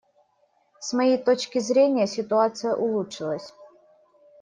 [0.79, 3.53] С моей точки зрения, ситуация улучшилась.